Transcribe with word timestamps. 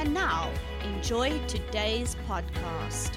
And 0.00 0.14
now, 0.14 0.50
enjoy 0.82 1.38
today's 1.46 2.16
podcast. 2.26 3.16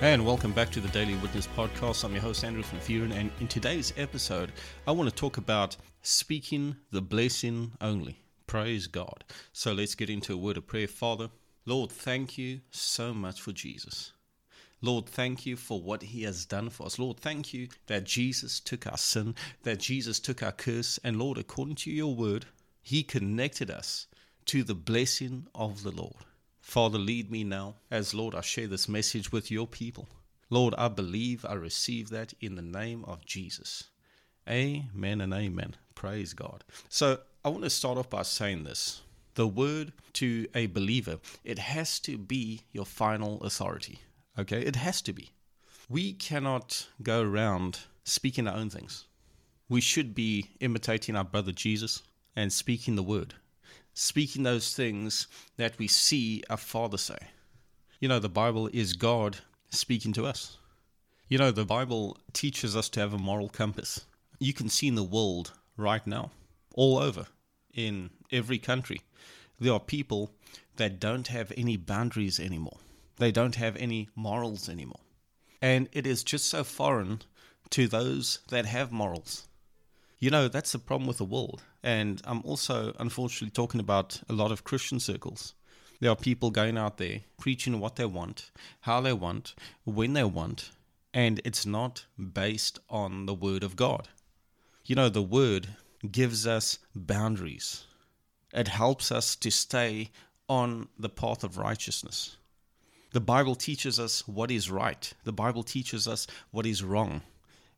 Hey, 0.00 0.14
And 0.14 0.24
welcome 0.24 0.52
back 0.52 0.70
to 0.70 0.80
the 0.80 0.88
Daily 0.88 1.16
Witness 1.16 1.46
Podcast. 1.48 2.02
I'm 2.02 2.14
your 2.14 2.22
host, 2.22 2.42
Andrew 2.42 2.62
Van 2.62 2.80
Vuuren, 2.80 3.12
and 3.12 3.30
in 3.40 3.46
today's 3.46 3.92
episode, 3.98 4.50
I 4.86 4.92
want 4.92 5.10
to 5.10 5.14
talk 5.14 5.36
about 5.36 5.76
speaking 6.00 6.76
the 6.90 7.02
blessing 7.02 7.72
only. 7.82 8.20
Praise 8.46 8.86
God. 8.86 9.22
So 9.52 9.74
let's 9.74 9.94
get 9.94 10.08
into 10.08 10.32
a 10.32 10.38
word 10.38 10.56
of 10.56 10.66
prayer. 10.66 10.88
Father, 10.88 11.28
Lord, 11.66 11.92
thank 11.92 12.38
you 12.38 12.60
so 12.70 13.12
much 13.12 13.38
for 13.38 13.52
Jesus. 13.52 14.14
Lord, 14.80 15.04
thank 15.04 15.44
you 15.44 15.56
for 15.56 15.78
what 15.78 16.00
he 16.00 16.22
has 16.22 16.46
done 16.46 16.70
for 16.70 16.86
us. 16.86 16.98
Lord, 16.98 17.20
thank 17.20 17.52
you 17.52 17.68
that 17.86 18.04
Jesus 18.04 18.60
took 18.60 18.86
our 18.86 18.96
sin, 18.96 19.34
that 19.64 19.78
Jesus 19.78 20.18
took 20.18 20.42
our 20.42 20.52
curse, 20.52 20.98
and 21.04 21.18
Lord, 21.18 21.36
according 21.36 21.74
to 21.74 21.90
your 21.90 22.14
word, 22.14 22.46
he 22.80 23.02
connected 23.02 23.70
us 23.70 24.06
to 24.46 24.62
the 24.62 24.74
blessing 24.74 25.46
of 25.54 25.82
the 25.82 25.90
Lord. 25.90 26.24
Father, 26.60 26.98
lead 26.98 27.30
me 27.30 27.44
now 27.44 27.74
as 27.90 28.14
Lord, 28.14 28.34
I 28.34 28.40
share 28.40 28.66
this 28.66 28.88
message 28.88 29.32
with 29.32 29.50
your 29.50 29.66
people. 29.66 30.08
Lord, 30.50 30.74
I 30.76 30.88
believe 30.88 31.44
I 31.44 31.54
receive 31.54 32.10
that 32.10 32.34
in 32.40 32.56
the 32.56 32.62
name 32.62 33.04
of 33.04 33.24
Jesus. 33.24 33.84
Amen 34.48 35.20
and 35.20 35.32
amen. 35.32 35.76
Praise 35.94 36.34
God. 36.34 36.64
So 36.88 37.18
I 37.44 37.48
want 37.48 37.64
to 37.64 37.70
start 37.70 37.98
off 37.98 38.10
by 38.10 38.22
saying 38.22 38.64
this. 38.64 39.02
The 39.34 39.46
word 39.46 39.92
to 40.14 40.46
a 40.54 40.66
believer, 40.66 41.18
it 41.42 41.58
has 41.58 41.98
to 42.00 42.18
be 42.18 42.62
your 42.72 42.84
final 42.84 43.42
authority. 43.42 44.00
Okay, 44.38 44.60
it 44.60 44.76
has 44.76 45.00
to 45.02 45.12
be. 45.12 45.30
We 45.88 46.12
cannot 46.12 46.86
go 47.02 47.22
around 47.22 47.80
speaking 48.04 48.46
our 48.46 48.56
own 48.56 48.70
things. 48.70 49.06
We 49.68 49.80
should 49.80 50.14
be 50.14 50.50
imitating 50.60 51.16
our 51.16 51.24
brother 51.24 51.52
Jesus 51.52 52.02
and 52.36 52.52
speaking 52.52 52.94
the 52.94 53.02
word, 53.02 53.34
speaking 53.94 54.42
those 54.42 54.74
things 54.74 55.26
that 55.56 55.78
we 55.78 55.88
see 55.88 56.42
our 56.50 56.56
Father 56.56 56.98
say. 56.98 57.18
You 58.00 58.08
know, 58.08 58.18
the 58.18 58.28
Bible 58.28 58.68
is 58.72 58.94
God 58.94 59.38
speaking 59.70 60.12
to 60.14 60.26
us. 60.26 60.58
You 61.28 61.38
know, 61.38 61.50
the 61.50 61.64
Bible 61.64 62.18
teaches 62.32 62.76
us 62.76 62.88
to 62.90 63.00
have 63.00 63.14
a 63.14 63.18
moral 63.18 63.48
compass. 63.48 64.04
You 64.38 64.52
can 64.52 64.68
see 64.68 64.88
in 64.88 64.94
the 64.94 65.02
world 65.02 65.52
right 65.76 66.06
now, 66.06 66.30
all 66.74 66.98
over, 66.98 67.26
in 67.74 68.10
every 68.30 68.58
country, 68.58 69.02
there 69.60 69.72
are 69.72 69.80
people 69.80 70.32
that 70.76 70.98
don't 71.00 71.28
have 71.28 71.52
any 71.56 71.76
boundaries 71.76 72.40
anymore 72.40 72.78
they 73.22 73.30
don't 73.30 73.54
have 73.54 73.76
any 73.76 74.08
morals 74.16 74.68
anymore. 74.68 75.00
And 75.60 75.88
it 75.92 76.06
is 76.06 76.24
just 76.24 76.46
so 76.46 76.64
foreign 76.64 77.22
to 77.70 77.86
those 77.86 78.40
that 78.48 78.66
have 78.66 78.90
morals. 78.90 79.46
You 80.22 80.30
know, 80.30 80.46
that's 80.46 80.70
the 80.70 80.78
problem 80.78 81.08
with 81.08 81.18
the 81.18 81.24
world. 81.24 81.64
And 81.82 82.22
I'm 82.24 82.42
also, 82.42 82.94
unfortunately, 83.00 83.50
talking 83.50 83.80
about 83.80 84.22
a 84.28 84.32
lot 84.32 84.52
of 84.52 84.62
Christian 84.62 85.00
circles. 85.00 85.54
There 85.98 86.12
are 86.12 86.14
people 86.14 86.52
going 86.52 86.78
out 86.78 86.98
there 86.98 87.22
preaching 87.38 87.80
what 87.80 87.96
they 87.96 88.04
want, 88.04 88.52
how 88.82 89.00
they 89.00 89.12
want, 89.12 89.56
when 89.82 90.12
they 90.12 90.22
want, 90.22 90.70
and 91.12 91.40
it's 91.44 91.66
not 91.66 92.06
based 92.16 92.78
on 92.88 93.26
the 93.26 93.34
Word 93.34 93.64
of 93.64 93.74
God. 93.74 94.10
You 94.84 94.94
know, 94.94 95.08
the 95.08 95.20
Word 95.22 95.70
gives 96.08 96.46
us 96.46 96.78
boundaries, 96.94 97.82
it 98.54 98.68
helps 98.68 99.10
us 99.10 99.34
to 99.34 99.50
stay 99.50 100.10
on 100.48 100.88
the 100.96 101.08
path 101.08 101.42
of 101.42 101.58
righteousness. 101.58 102.36
The 103.10 103.20
Bible 103.20 103.56
teaches 103.56 103.98
us 103.98 104.28
what 104.28 104.52
is 104.52 104.70
right, 104.70 105.12
the 105.24 105.32
Bible 105.32 105.64
teaches 105.64 106.06
us 106.06 106.28
what 106.52 106.64
is 106.64 106.84
wrong. 106.84 107.22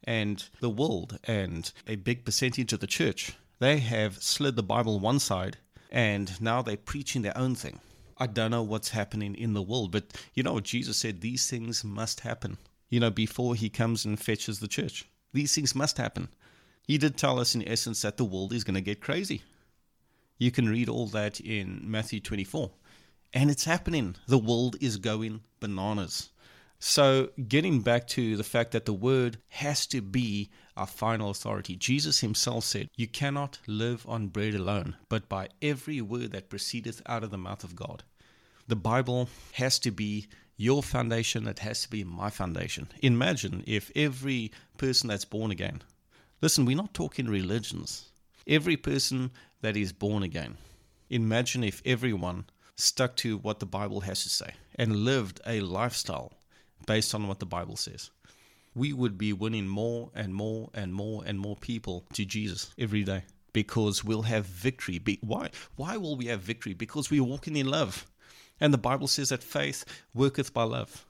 And 0.04 0.44
the 0.60 0.70
world 0.70 1.18
and 1.24 1.72
a 1.86 1.96
big 1.96 2.24
percentage 2.24 2.72
of 2.72 2.80
the 2.80 2.86
church, 2.86 3.32
they 3.58 3.78
have 3.78 4.22
slid 4.22 4.56
the 4.56 4.62
Bible 4.62 5.00
one 5.00 5.18
side 5.18 5.56
and 5.90 6.40
now 6.40 6.60
they're 6.60 6.76
preaching 6.76 7.22
their 7.22 7.36
own 7.38 7.54
thing. 7.54 7.80
I 8.18 8.26
don't 8.26 8.50
know 8.50 8.62
what's 8.62 8.90
happening 8.90 9.34
in 9.34 9.54
the 9.54 9.62
world, 9.62 9.92
but 9.92 10.04
you 10.34 10.42
know 10.42 10.60
Jesus 10.60 10.98
said? 10.98 11.20
These 11.20 11.48
things 11.48 11.84
must 11.84 12.20
happen, 12.20 12.58
you 12.90 13.00
know, 13.00 13.10
before 13.10 13.54
he 13.54 13.68
comes 13.68 14.04
and 14.04 14.20
fetches 14.20 14.60
the 14.60 14.68
church. 14.68 15.08
These 15.32 15.54
things 15.54 15.74
must 15.74 15.98
happen. 15.98 16.28
He 16.86 16.98
did 16.98 17.16
tell 17.16 17.40
us, 17.40 17.54
in 17.54 17.66
essence, 17.66 18.02
that 18.02 18.16
the 18.16 18.24
world 18.24 18.52
is 18.52 18.64
going 18.64 18.74
to 18.74 18.80
get 18.80 19.00
crazy. 19.00 19.42
You 20.38 20.50
can 20.50 20.68
read 20.68 20.88
all 20.88 21.06
that 21.08 21.40
in 21.40 21.80
Matthew 21.84 22.20
24. 22.20 22.70
And 23.32 23.50
it's 23.50 23.64
happening. 23.64 24.16
The 24.26 24.38
world 24.38 24.76
is 24.80 24.96
going 24.96 25.40
bananas. 25.60 26.30
So, 26.86 27.30
getting 27.48 27.80
back 27.80 28.06
to 28.08 28.36
the 28.36 28.44
fact 28.44 28.72
that 28.72 28.84
the 28.84 28.92
word 28.92 29.38
has 29.48 29.86
to 29.86 30.02
be 30.02 30.50
our 30.76 30.86
final 30.86 31.30
authority, 31.30 31.76
Jesus 31.76 32.20
himself 32.20 32.64
said, 32.64 32.90
You 32.94 33.08
cannot 33.08 33.58
live 33.66 34.04
on 34.06 34.28
bread 34.28 34.54
alone, 34.54 34.96
but 35.08 35.26
by 35.26 35.48
every 35.62 36.02
word 36.02 36.32
that 36.32 36.50
proceedeth 36.50 37.00
out 37.06 37.24
of 37.24 37.30
the 37.30 37.38
mouth 37.38 37.64
of 37.64 37.74
God. 37.74 38.02
The 38.68 38.76
Bible 38.76 39.30
has 39.52 39.78
to 39.78 39.90
be 39.90 40.26
your 40.58 40.82
foundation, 40.82 41.48
it 41.48 41.60
has 41.60 41.80
to 41.84 41.90
be 41.90 42.04
my 42.04 42.28
foundation. 42.28 42.88
Imagine 43.00 43.64
if 43.66 43.90
every 43.96 44.52
person 44.76 45.08
that's 45.08 45.24
born 45.24 45.50
again, 45.50 45.82
listen, 46.42 46.66
we're 46.66 46.76
not 46.76 46.92
talking 46.92 47.28
religions, 47.28 48.10
every 48.46 48.76
person 48.76 49.30
that 49.62 49.74
is 49.74 49.94
born 49.94 50.22
again, 50.22 50.58
imagine 51.08 51.64
if 51.64 51.80
everyone 51.86 52.44
stuck 52.76 53.16
to 53.16 53.38
what 53.38 53.58
the 53.58 53.64
Bible 53.64 54.02
has 54.02 54.22
to 54.24 54.28
say 54.28 54.52
and 54.74 54.96
lived 54.96 55.40
a 55.46 55.60
lifestyle 55.60 56.34
based 56.86 57.14
on 57.14 57.28
what 57.28 57.40
the 57.40 57.46
Bible 57.46 57.76
says, 57.76 58.10
we 58.74 58.92
would 58.92 59.16
be 59.16 59.32
winning 59.32 59.68
more 59.68 60.10
and 60.14 60.34
more 60.34 60.70
and 60.74 60.92
more 60.92 61.22
and 61.24 61.38
more 61.38 61.56
people 61.56 62.04
to 62.12 62.24
Jesus 62.24 62.72
every 62.78 63.04
day 63.04 63.22
because 63.52 64.04
we'll 64.04 64.22
have 64.22 64.46
victory. 64.46 65.00
Why? 65.22 65.50
Why 65.76 65.96
will 65.96 66.16
we 66.16 66.26
have 66.26 66.40
victory? 66.40 66.74
Because 66.74 67.10
we're 67.10 67.24
walking 67.24 67.56
in 67.56 67.68
love. 67.68 68.06
And 68.60 68.74
the 68.74 68.78
Bible 68.78 69.08
says 69.08 69.30
that 69.30 69.42
faith 69.42 69.84
worketh 70.12 70.52
by 70.52 70.64
love. 70.64 71.04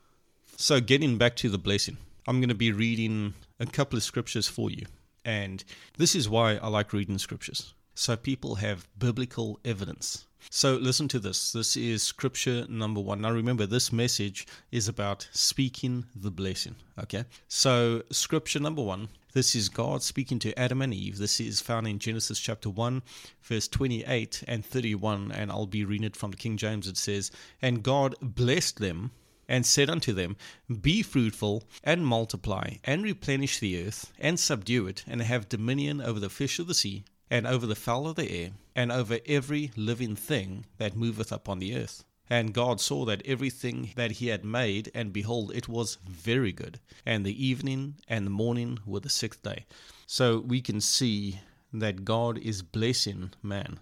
So, 0.57 0.81
getting 0.81 1.19
back 1.19 1.37
to 1.37 1.49
the 1.49 1.59
blessing, 1.59 1.97
I'm 2.29 2.41
going 2.41 2.49
to 2.49 2.55
be 2.55 2.73
reading 2.73 3.35
a 3.59 3.67
couple 3.67 3.97
of 3.97 4.03
scriptures 4.03 4.47
for 4.47 4.71
you. 4.71 4.87
And 5.25 5.65
this 5.99 6.15
is 6.15 6.29
why 6.29 6.57
I 6.57 6.69
like 6.69 6.93
reading 6.93 7.19
scriptures. 7.19 7.75
So, 7.95 8.17
people 8.17 8.57
have 8.57 8.89
biblical 8.99 9.61
evidence 9.65 10.27
so 10.51 10.77
listen 10.77 11.09
to 11.09 11.19
this. 11.19 11.53
This 11.53 11.77
is 11.77 12.03
scripture 12.03 12.67
number 12.69 13.01
one. 13.01 13.23
Now 13.23 13.33
remember, 13.33 13.67
this 13.67 13.93
message 13.93 14.47
is 14.71 14.89
about 14.89 15.29
speaking 15.33 16.05
the 16.15 16.31
blessing. 16.31 16.77
Okay. 16.99 17.25
So 17.49 18.03
scripture 18.11 18.61
number 18.61 18.83
one. 18.83 19.09
This 19.33 19.55
is 19.55 19.69
God 19.69 20.03
speaking 20.03 20.39
to 20.41 20.57
Adam 20.59 20.83
and 20.83 20.95
Eve. 20.95 21.19
This 21.19 21.41
is 21.41 21.61
found 21.61 21.89
in 21.89 21.99
Genesis 21.99 22.39
chapter 22.39 22.71
1, 22.71 23.03
verse 23.43 23.67
28 23.67 24.45
and 24.47 24.65
31. 24.65 25.33
And 25.33 25.51
I'll 25.51 25.67
be 25.67 25.85
reading 25.85 26.07
it 26.07 26.15
from 26.15 26.31
the 26.31 26.37
King 26.37 26.57
James. 26.57 26.87
It 26.87 26.97
says, 26.97 27.31
And 27.61 27.83
God 27.83 28.15
blessed 28.21 28.79
them 28.79 29.13
and 29.49 29.67
said 29.67 29.91
unto 29.91 30.13
them, 30.13 30.37
Be 30.81 31.03
fruitful, 31.03 31.65
and 31.83 32.07
multiply, 32.07 32.77
and 32.85 33.03
replenish 33.03 33.59
the 33.59 33.85
earth, 33.85 34.13
and 34.19 34.39
subdue 34.39 34.87
it, 34.87 35.05
and 35.07 35.21
have 35.23 35.49
dominion 35.49 36.01
over 36.01 36.21
the 36.21 36.31
fish 36.31 36.59
of 36.59 36.67
the 36.67 36.75
sea, 36.75 37.05
and 37.31 37.47
over 37.47 37.67
the 37.67 37.75
fowl 37.75 38.07
of 38.09 38.17
the 38.17 38.31
air, 38.31 38.51
and 38.75 38.93
over 38.93 39.19
every 39.27 39.71
living 39.77 40.17
thing 40.17 40.67
that 40.79 40.97
moveth 40.97 41.33
upon 41.33 41.59
the 41.59 41.77
earth. 41.77 42.05
And 42.31 42.55
God 42.55 42.81
saw 42.81 43.05
that 43.05 43.23
everything 43.27 43.91
that 43.97 44.13
he 44.13 44.29
had 44.29 44.45
made, 44.45 44.91
and 44.95 45.13
behold, 45.13 45.53
it 45.55 45.69
was 45.69 45.99
very 46.09 46.53
good. 46.53 46.81
And 47.05 47.25
the 47.25 47.47
evening 47.47 47.97
and 48.09 48.27
the 48.27 48.31
morning 48.31 48.79
were 48.87 49.01
the 49.01 49.11
sixth 49.11 49.43
day. 49.43 49.67
So 50.07 50.39
we 50.39 50.61
can 50.61 50.81
see 50.81 51.41
that 51.73 52.05
God 52.05 52.39
is 52.39 52.63
blessing 52.63 53.33
man. 53.43 53.81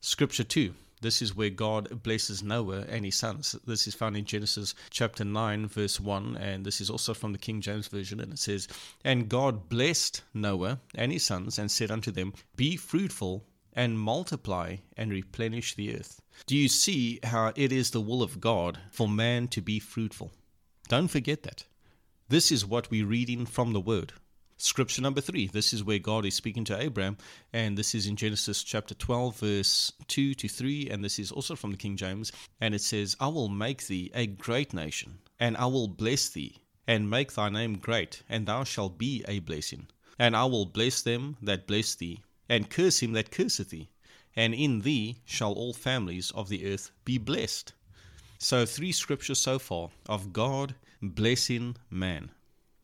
Scripture 0.00 0.44
2 0.44 0.74
this 1.00 1.22
is 1.22 1.34
where 1.34 1.50
God 1.50 2.02
blesses 2.02 2.42
Noah 2.42 2.84
and 2.88 3.04
his 3.04 3.16
sons. 3.16 3.56
This 3.66 3.86
is 3.86 3.94
found 3.94 4.16
in 4.16 4.26
Genesis 4.26 4.74
chapter 4.90 5.24
9, 5.24 5.66
verse 5.68 5.98
1, 5.98 6.36
and 6.36 6.64
this 6.64 6.80
is 6.80 6.90
also 6.90 7.14
from 7.14 7.32
the 7.32 7.38
King 7.38 7.60
James 7.60 7.88
Version. 7.88 8.20
And 8.20 8.32
it 8.32 8.38
says, 8.38 8.68
And 9.04 9.28
God 9.28 9.68
blessed 9.68 10.22
Noah 10.34 10.80
and 10.94 11.10
his 11.10 11.24
sons 11.24 11.58
and 11.58 11.70
said 11.70 11.90
unto 11.90 12.10
them, 12.10 12.34
Be 12.56 12.76
fruitful 12.76 13.44
and 13.72 13.98
multiply 13.98 14.76
and 14.96 15.10
replenish 15.10 15.74
the 15.74 15.94
earth. 15.94 16.20
Do 16.46 16.56
you 16.56 16.68
see 16.68 17.20
how 17.22 17.52
it 17.56 17.72
is 17.72 17.90
the 17.90 18.00
will 18.00 18.22
of 18.22 18.40
God 18.40 18.78
for 18.90 19.08
man 19.08 19.48
to 19.48 19.62
be 19.62 19.78
fruitful? 19.78 20.32
Don't 20.88 21.08
forget 21.08 21.44
that. 21.44 21.64
This 22.28 22.52
is 22.52 22.66
what 22.66 22.90
we're 22.90 23.06
reading 23.06 23.46
from 23.46 23.72
the 23.72 23.80
Word. 23.80 24.12
Scripture 24.62 25.00
number 25.00 25.22
three. 25.22 25.46
This 25.46 25.72
is 25.72 25.82
where 25.82 25.98
God 25.98 26.26
is 26.26 26.34
speaking 26.34 26.64
to 26.64 26.78
Abraham, 26.78 27.16
and 27.50 27.78
this 27.78 27.94
is 27.94 28.06
in 28.06 28.14
Genesis 28.14 28.62
chapter 28.62 28.94
12, 28.94 29.36
verse 29.36 29.92
2 30.08 30.34
to 30.34 30.48
3, 30.48 30.90
and 30.90 31.02
this 31.02 31.18
is 31.18 31.32
also 31.32 31.56
from 31.56 31.70
the 31.70 31.78
King 31.78 31.96
James. 31.96 32.30
And 32.60 32.74
it 32.74 32.82
says, 32.82 33.16
I 33.18 33.28
will 33.28 33.48
make 33.48 33.86
thee 33.86 34.10
a 34.14 34.26
great 34.26 34.74
nation, 34.74 35.20
and 35.38 35.56
I 35.56 35.64
will 35.64 35.88
bless 35.88 36.28
thee, 36.28 36.56
and 36.86 37.08
make 37.08 37.32
thy 37.32 37.48
name 37.48 37.78
great, 37.78 38.22
and 38.28 38.44
thou 38.44 38.64
shalt 38.64 38.98
be 38.98 39.24
a 39.26 39.38
blessing. 39.38 39.86
And 40.18 40.36
I 40.36 40.44
will 40.44 40.66
bless 40.66 41.00
them 41.00 41.38
that 41.40 41.66
bless 41.66 41.94
thee, 41.94 42.20
and 42.46 42.68
curse 42.68 43.00
him 43.00 43.14
that 43.14 43.30
curseth 43.30 43.70
thee, 43.70 43.88
and 44.36 44.52
in 44.52 44.82
thee 44.82 45.16
shall 45.24 45.54
all 45.54 45.72
families 45.72 46.32
of 46.32 46.50
the 46.50 46.70
earth 46.70 46.90
be 47.06 47.16
blessed. 47.16 47.72
So, 48.38 48.66
three 48.66 48.92
scriptures 48.92 49.40
so 49.40 49.58
far 49.58 49.88
of 50.06 50.34
God 50.34 50.74
blessing 51.00 51.76
man. 51.88 52.30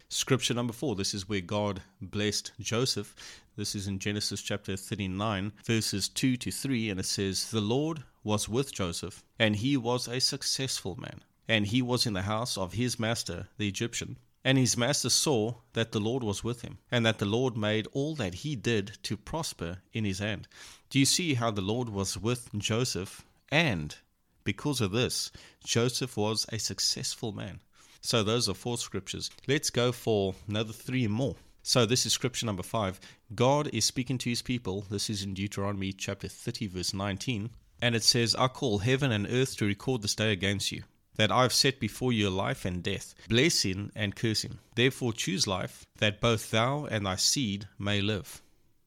Scripture 0.08 0.54
number 0.54 0.72
four, 0.72 0.94
this 0.94 1.14
is 1.14 1.28
where 1.28 1.40
God 1.40 1.82
blessed 2.00 2.52
Joseph. 2.60 3.12
This 3.56 3.74
is 3.74 3.88
in 3.88 3.98
Genesis 3.98 4.40
chapter 4.40 4.76
39, 4.76 5.52
verses 5.64 6.08
2 6.08 6.36
to 6.36 6.52
3, 6.52 6.90
and 6.90 7.00
it 7.00 7.06
says, 7.06 7.50
The 7.50 7.60
Lord 7.60 8.04
was 8.22 8.48
with 8.48 8.72
Joseph, 8.72 9.24
and 9.36 9.56
he 9.56 9.76
was 9.76 10.06
a 10.06 10.20
successful 10.20 10.94
man. 10.94 11.22
And 11.48 11.66
he 11.66 11.82
was 11.82 12.06
in 12.06 12.12
the 12.12 12.22
house 12.22 12.56
of 12.56 12.74
his 12.74 13.00
master, 13.00 13.48
the 13.58 13.66
Egyptian. 13.66 14.16
And 14.44 14.56
his 14.56 14.76
master 14.76 15.10
saw 15.10 15.56
that 15.72 15.90
the 15.90 15.98
Lord 15.98 16.22
was 16.22 16.44
with 16.44 16.62
him, 16.62 16.78
and 16.88 17.04
that 17.04 17.18
the 17.18 17.24
Lord 17.24 17.56
made 17.56 17.88
all 17.90 18.14
that 18.14 18.34
he 18.34 18.54
did 18.54 18.98
to 19.02 19.16
prosper 19.16 19.78
in 19.92 20.04
his 20.04 20.20
hand. 20.20 20.46
Do 20.88 21.00
you 21.00 21.04
see 21.04 21.34
how 21.34 21.50
the 21.50 21.62
Lord 21.62 21.88
was 21.88 22.16
with 22.16 22.48
Joseph? 22.56 23.24
And 23.50 23.96
because 24.44 24.80
of 24.80 24.92
this, 24.92 25.32
Joseph 25.64 26.16
was 26.16 26.46
a 26.52 26.60
successful 26.60 27.32
man. 27.32 27.58
So 28.00 28.22
those 28.22 28.48
are 28.48 28.54
four 28.54 28.78
scriptures. 28.78 29.30
Let's 29.46 29.70
go 29.70 29.92
for 29.92 30.34
another 30.48 30.72
three 30.72 31.06
more. 31.06 31.36
So 31.62 31.84
this 31.84 32.06
is 32.06 32.12
scripture 32.12 32.46
number 32.46 32.62
five. 32.62 33.00
God 33.34 33.68
is 33.72 33.84
speaking 33.84 34.18
to 34.18 34.30
his 34.30 34.40
people. 34.40 34.86
This 34.88 35.10
is 35.10 35.24
in 35.24 35.34
Deuteronomy 35.34 35.92
chapter 35.92 36.28
30, 36.28 36.68
verse 36.68 36.94
19. 36.94 37.50
And 37.82 37.94
it 37.94 38.04
says, 38.04 38.36
I 38.36 38.48
call 38.48 38.78
heaven 38.78 39.10
and 39.10 39.26
earth 39.28 39.56
to 39.56 39.66
record 39.66 40.02
this 40.02 40.14
day 40.14 40.32
against 40.32 40.70
you, 40.70 40.84
that 41.16 41.32
I 41.32 41.42
have 41.42 41.52
set 41.52 41.80
before 41.80 42.12
you 42.12 42.30
life 42.30 42.64
and 42.64 42.82
death, 42.82 43.14
blessing 43.28 43.90
and 43.96 44.14
cursing. 44.14 44.58
Therefore 44.76 45.12
choose 45.12 45.46
life, 45.46 45.84
that 45.98 46.20
both 46.20 46.50
thou 46.52 46.86
and 46.86 47.04
thy 47.04 47.16
seed 47.16 47.66
may 47.78 48.00
live. 48.00 48.40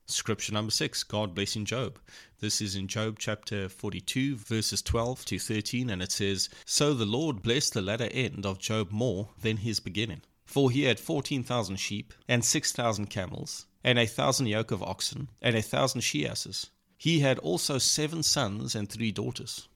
Scripture 0.10 0.54
number 0.54 0.72
six 0.72 1.04
God 1.04 1.36
blessing 1.36 1.66
Job. 1.66 2.00
This 2.40 2.62
is 2.62 2.76
in 2.76 2.88
Job 2.88 3.18
chapter 3.20 3.70
42, 3.70 4.38
verses 4.38 4.82
12 4.82 5.24
to 5.26 5.38
13, 5.38 5.90
and 5.92 6.02
it 6.02 6.12
says, 6.12 6.50
So 6.66 6.94
the 6.94 7.06
Lord 7.06 7.44
blessed 7.44 7.74
the 7.74 7.82
latter 7.82 8.10
end 8.12 8.46
of 8.46 8.58
Job 8.58 8.92
more 8.92 9.30
than 9.40 9.58
his 9.58 9.80
beginning. 9.80 10.22
For 10.46 10.72
he 10.72 10.84
had 10.84 11.00
14,000 11.00 11.76
sheep, 11.76 12.14
and 12.28 12.44
6,000 12.44 13.06
camels, 13.06 13.68
and 13.84 14.00
a 14.00 14.08
thousand 14.08 14.48
yoke 14.48 14.72
of 14.72 14.82
oxen, 14.82 15.30
and 15.44 15.56
a 15.56 15.62
thousand 15.62 16.02
she 16.02 16.28
asses. 16.28 16.72
He 16.98 17.20
had 17.20 17.38
also 17.40 17.78
seven 17.78 18.24
sons 18.24 18.74
and 18.74 18.90
three 18.90 19.12
daughters. 19.12 19.68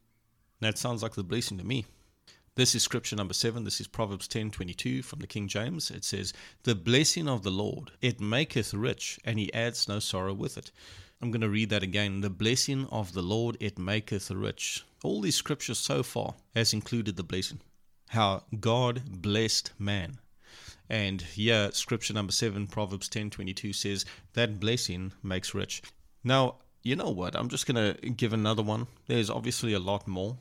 That 0.61 0.79
sounds 0.79 1.03
like 1.03 1.13
the 1.13 1.23
blessing 1.23 1.59
to 1.59 1.63
me. 1.63 1.85
This 2.55 2.75
is 2.75 2.83
scripture 2.83 3.15
number 3.15 3.33
seven. 3.33 3.63
This 3.63 3.81
is 3.81 3.87
Proverbs 3.87 4.27
ten 4.27 4.51
twenty 4.51 4.75
two 4.75 5.01
from 5.01 5.17
the 5.17 5.25
King 5.25 5.47
James. 5.47 5.89
It 5.89 6.03
says, 6.03 6.33
The 6.61 6.75
blessing 6.75 7.27
of 7.27 7.41
the 7.41 7.49
Lord, 7.49 7.89
it 7.99 8.21
maketh 8.21 8.75
rich, 8.75 9.19
and 9.25 9.39
he 9.39 9.51
adds 9.55 9.87
no 9.87 9.97
sorrow 9.97 10.35
with 10.35 10.55
it. 10.55 10.71
I'm 11.19 11.31
going 11.31 11.41
to 11.41 11.49
read 11.49 11.71
that 11.71 11.81
again. 11.81 12.21
The 12.21 12.29
blessing 12.29 12.85
of 12.91 13.13
the 13.13 13.23
Lord, 13.23 13.57
it 13.59 13.79
maketh 13.79 14.29
rich. 14.29 14.85
All 15.03 15.19
these 15.19 15.35
scriptures 15.35 15.79
so 15.79 16.03
far 16.03 16.35
has 16.53 16.73
included 16.73 17.15
the 17.15 17.23
blessing. 17.23 17.59
How 18.09 18.43
God 18.59 19.01
blessed 19.07 19.71
man. 19.79 20.19
And 20.87 21.23
here, 21.23 21.71
scripture 21.71 22.13
number 22.13 22.33
seven, 22.33 22.67
Proverbs 22.67 23.09
ten 23.09 23.31
twenty 23.31 23.55
two 23.55 23.73
says, 23.73 24.05
That 24.33 24.59
blessing 24.59 25.11
makes 25.23 25.55
rich. 25.55 25.81
Now, 26.23 26.57
you 26.83 26.95
know 26.95 27.09
what? 27.09 27.35
I'm 27.35 27.49
just 27.49 27.65
going 27.65 27.95
to 27.95 28.09
give 28.11 28.31
another 28.31 28.61
one. 28.61 28.85
There's 29.07 29.31
obviously 29.31 29.73
a 29.73 29.79
lot 29.79 30.07
more 30.07 30.37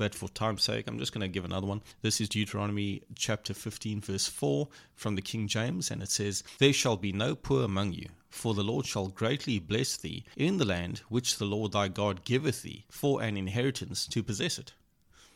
but 0.00 0.14
for 0.14 0.30
time's 0.30 0.62
sake, 0.62 0.86
I'm 0.86 0.98
just 0.98 1.12
going 1.12 1.20
to 1.20 1.28
give 1.28 1.44
another 1.44 1.66
one. 1.66 1.82
This 2.00 2.22
is 2.22 2.30
Deuteronomy 2.30 3.02
chapter 3.16 3.52
15, 3.52 4.00
verse 4.00 4.26
4 4.26 4.66
from 4.94 5.14
the 5.14 5.20
King 5.20 5.46
James, 5.46 5.90
and 5.90 6.02
it 6.02 6.10
says, 6.10 6.42
There 6.58 6.72
shall 6.72 6.96
be 6.96 7.12
no 7.12 7.34
poor 7.34 7.64
among 7.64 7.92
you, 7.92 8.08
for 8.30 8.54
the 8.54 8.64
Lord 8.64 8.86
shall 8.86 9.08
greatly 9.08 9.58
bless 9.58 9.98
thee 9.98 10.24
in 10.38 10.56
the 10.56 10.64
land 10.64 11.02
which 11.10 11.36
the 11.36 11.44
Lord 11.44 11.72
thy 11.72 11.88
God 11.88 12.24
giveth 12.24 12.62
thee 12.62 12.86
for 12.90 13.20
an 13.20 13.36
inheritance 13.36 14.06
to 14.06 14.22
possess 14.22 14.58
it. 14.58 14.72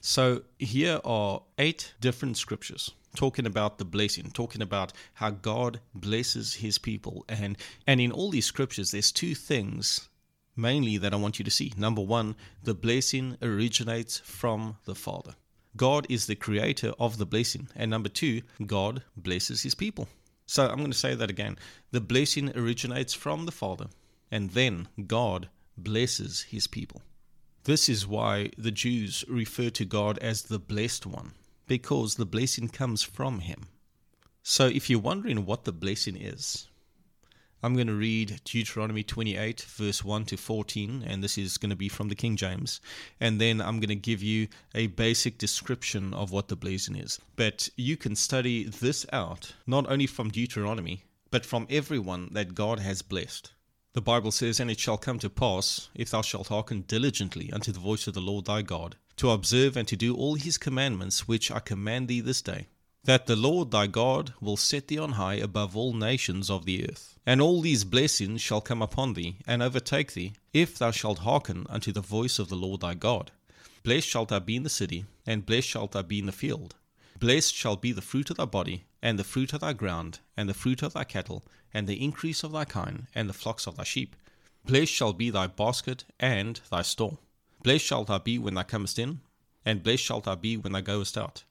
So 0.01 0.45
here 0.59 0.99
are 1.05 1.43
eight 1.59 1.93
different 2.01 2.39
scriptures 2.39 2.91
talking 3.15 3.45
about 3.45 3.77
the 3.77 3.85
blessing, 3.85 4.31
talking 4.33 4.63
about 4.63 4.95
how 5.13 5.29
God 5.29 5.81
blesses 5.95 6.55
his 6.55 6.79
people. 6.79 7.27
And 7.29 7.59
and 7.87 8.01
in 8.01 8.13
all 8.13 8.31
these 8.31 8.47
scriptures 8.47 8.93
there's 8.93 9.13
two 9.13 9.35
things 9.35 10.09
mainly 10.57 10.97
that 10.99 11.13
I 11.13 11.17
want 11.17 11.39
you 11.39 11.45
to 11.45 11.51
see. 11.51 11.73
Number 11.77 12.03
one, 12.03 12.37
the 12.63 12.75
blessing 12.75 13.37
originates 13.43 14.19
from 14.21 14.77
the 14.85 14.95
Father. 14.95 15.35
God 15.77 16.07
is 16.09 16.27
the 16.27 16.37
creator 16.37 16.93
of 16.99 17.19
the 17.19 17.27
blessing. 17.27 17.69
And 17.75 17.91
number 17.91 18.09
two, 18.09 18.43
God 18.67 19.03
blesses 19.17 19.63
his 19.63 19.75
people. 19.75 20.09
So 20.47 20.69
I'm 20.69 20.79
going 20.79 20.91
to 20.91 20.97
say 20.99 21.15
that 21.15 21.31
again. 21.31 21.59
The 21.91 22.01
blessing 22.01 22.57
originates 22.57 23.15
from 23.15 23.47
the 23.47 23.53
Father, 23.53 23.87
and 24.31 24.51
then 24.51 24.89
God 25.07 25.49
blesses 25.77 26.43
his 26.43 26.67
people. 26.67 27.03
This 27.65 27.89
is 27.89 28.07
why 28.07 28.51
the 28.59 28.71
Jews 28.71 29.25
refer 29.27 29.71
to 29.71 29.85
God 29.85 30.19
as 30.19 30.43
the 30.43 30.59
blessed 30.59 31.07
one, 31.07 31.33
because 31.67 32.15
the 32.15 32.27
blessing 32.27 32.69
comes 32.69 33.03
from 33.03 33.41
him. 33.41 33.69
So 34.43 34.67
if 34.67 34.91
you're 34.91 35.01
wondering 35.01 35.47
what 35.47 35.65
the 35.65 35.73
blessing 35.73 36.17
is, 36.17 36.69
I'm 37.65 37.73
going 37.73 37.87
to 37.87 37.95
read 37.95 38.43
Deuteronomy 38.45 39.03
28, 39.03 39.63
verse 39.63 40.05
1 40.05 40.27
to 40.27 40.37
14, 40.37 41.03
and 41.07 41.25
this 41.25 41.39
is 41.39 41.57
going 41.57 41.71
to 41.71 41.77
be 41.77 41.89
from 41.89 42.11
the 42.11 42.15
King 42.15 42.37
James. 42.37 42.79
And 43.19 43.41
then 43.41 43.63
I'm 43.63 43.81
going 43.81 43.89
to 43.89 43.95
give 43.95 44.23
you 44.23 44.49
a 44.75 44.89
basic 44.89 45.39
description 45.39 46.13
of 46.13 46.31
what 46.31 46.49
the 46.49 46.57
blazon 46.57 46.95
is. 46.95 47.19
But 47.37 47.71
you 47.75 47.97
can 47.97 48.17
study 48.17 48.65
this 48.65 49.07
out, 49.15 49.55
not 49.67 49.91
only 49.91 50.07
from 50.07 50.29
Deuteronomy, 50.29 51.05
but 51.31 51.47
from 51.47 51.67
everyone 51.71 52.29
that 52.33 52.55
God 52.55 52.81
has 52.81 53.01
blessed. 53.01 53.55
The 53.95 54.03
Bible 54.03 54.31
says, 54.31 54.61
And 54.61 54.71
it 54.71 54.79
shall 54.79 54.99
come 54.99 55.19
to 55.21 55.31
pass, 55.31 55.89
if 55.95 56.11
thou 56.11 56.21
shalt 56.21 56.49
hearken 56.49 56.83
diligently 56.83 57.51
unto 57.51 57.73
the 57.73 57.81
voice 57.81 58.07
of 58.07 58.13
the 58.13 58.21
Lord 58.21 58.45
thy 58.45 58.61
God, 58.61 58.97
to 59.17 59.31
observe 59.31 59.79
and 59.79 59.89
to 59.89 59.97
do 59.97 60.15
all 60.15 60.35
his 60.35 60.59
commandments 60.59 61.27
which 61.27 61.51
I 61.51 61.61
command 61.61 62.09
thee 62.09 62.21
this 62.21 62.43
day, 62.43 62.67
that 63.05 63.27
the 63.27 63.37
Lord 63.37 63.71
thy 63.71 63.87
God 63.87 64.33
will 64.41 64.57
set 64.57 64.89
thee 64.89 64.99
on 64.99 65.13
high 65.13 65.35
above 65.35 65.77
all 65.77 65.93
nations 65.93 66.51
of 66.51 66.65
the 66.65 66.89
earth. 66.89 67.19
And 67.27 67.41
all 67.41 67.61
these 67.61 67.85
blessings 67.85 68.41
shall 68.41 68.61
come 68.61 68.83
upon 68.83 69.15
thee, 69.15 69.37
and 69.47 69.63
overtake 69.63 70.13
thee, 70.13 70.33
if 70.53 70.79
thou 70.79 70.91
shalt 70.91 71.21
hearken 71.21 71.67
unto 71.69 71.93
the 71.93 72.01
voice 72.01 72.39
of 72.39 72.49
the 72.49 72.57
Lord 72.57 72.81
thy 72.81 72.95
God. 72.95 73.31
Blessed 73.83 74.09
shalt 74.09 74.31
thou 74.31 74.41
be 74.41 74.57
in 74.57 74.63
the 74.63 74.71
city, 74.71 75.05
and 75.27 75.47
blessed 75.47 75.69
shalt 75.69 75.93
thou 75.93 76.03
be 76.03 76.19
in 76.19 76.27
the 76.27 76.33
field. 76.33 76.75
Blessed 77.19 77.55
shall 77.55 77.77
be 77.77 77.93
the 77.93 78.03
fruit 78.03 78.31
of 78.31 78.39
thy 78.39 78.47
body, 78.47 78.85
and 79.03 79.19
the 79.19 79.25
fruit 79.25 79.53
of 79.53 79.61
thy 79.61 79.73
ground, 79.75 80.21
and 80.37 80.49
the 80.49 80.55
fruit 80.55 80.83
of 80.83 80.95
thy 80.95 81.05
cattle, 81.05 81.45
and 81.73 81.87
the 81.87 82.03
increase 82.03 82.43
of 82.43 82.53
thy 82.53 82.65
kine, 82.65 83.07
and 83.15 83.29
the 83.29 83.35
flocks 83.35 83.67
of 83.67 83.77
thy 83.77 83.85
sheep. 83.85 84.17
Blessed 84.65 84.93
shall 84.93 85.13
be 85.13 85.29
thy 85.29 85.47
basket 85.47 86.05
and 86.19 86.61
thy 86.71 86.81
store. 86.81 87.19
Blessed 87.63 87.85
shalt 87.85 88.09
thou 88.09 88.19
be 88.19 88.39
when 88.39 88.55
thou 88.55 88.63
comest 88.63 88.99
in, 88.99 89.21
and 89.65 89.83
blessed 89.83 90.03
shalt 90.03 90.25
thou 90.25 90.35
be 90.35 90.57
when 90.57 90.73
thou 90.73 90.81
goest 90.81 91.19
out. 91.19 91.45